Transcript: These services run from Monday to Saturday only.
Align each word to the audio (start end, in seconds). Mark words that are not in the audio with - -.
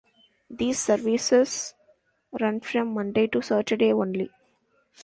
These 0.49 0.79
services 0.79 1.75
run 2.39 2.61
from 2.61 2.95
Monday 2.95 3.27
to 3.27 3.39
Saturday 3.43 3.93
only. 3.93 4.31